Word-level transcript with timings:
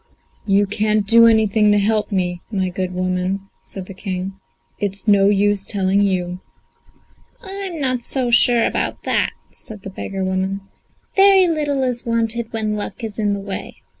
"You 0.47 0.65
can't 0.65 1.05
do 1.05 1.27
anything 1.27 1.71
to 1.71 1.77
help 1.77 2.11
me, 2.11 2.41
my 2.51 2.69
good 2.69 2.91
woman," 2.91 3.41
said 3.61 3.85
the 3.85 3.93
King; 3.93 4.33
"it's 4.79 5.07
no 5.07 5.29
use 5.29 5.63
telling 5.63 6.01
you." 6.01 6.39
"I 7.43 7.51
am 7.51 7.79
not 7.79 8.01
so 8.01 8.31
sure 8.31 8.65
about 8.65 9.03
that," 9.03 9.29
said 9.51 9.83
the 9.83 9.91
beggar 9.91 10.23
woman. 10.23 10.61
"Very 11.15 11.47
little 11.47 11.83
is 11.83 12.03
wanted 12.03 12.51
when 12.51 12.75
luck 12.75 13.03
is 13.03 13.19
in 13.19 13.33
the 13.33 13.39
way. 13.39 13.83